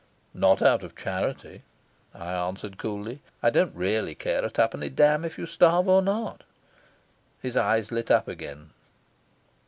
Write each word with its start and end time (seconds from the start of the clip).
"Not 0.33 0.63
out 0.63 0.81
of 0.81 0.95
charity," 0.95 1.61
I 2.11 2.33
answered 2.33 2.79
coolly. 2.79 3.21
"I 3.43 3.51
don't 3.51 3.75
really 3.75 4.15
care 4.15 4.43
a 4.43 4.49
twopenny 4.49 4.89
damn 4.89 5.23
if 5.23 5.37
you 5.37 5.45
starve 5.45 5.87
or 5.87 6.01
not." 6.01 6.43
His 7.39 7.55
eyes 7.55 7.91
lit 7.91 8.09
up 8.09 8.27
again. 8.27 8.71